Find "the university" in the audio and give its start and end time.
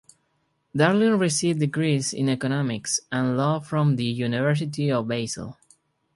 3.97-4.89